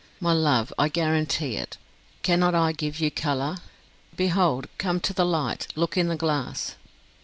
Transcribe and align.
My 0.19 0.33
love, 0.33 0.73
I 0.79 0.89
guarantee 0.89 1.57
it. 1.57 1.77
Cannot 2.23 2.55
I 2.55 2.71
give 2.71 2.99
you 2.99 3.11
colour? 3.11 3.57
Behold! 4.15 4.65
Come 4.79 4.99
to 4.99 5.13
the 5.13 5.27
light, 5.27 5.67
look 5.75 5.95
in 5.95 6.07
the 6.07 6.15
glass." 6.15 6.75